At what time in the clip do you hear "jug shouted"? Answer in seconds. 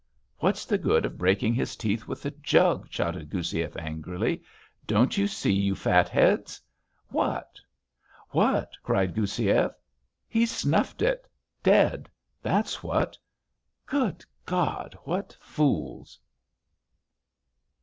2.31-3.29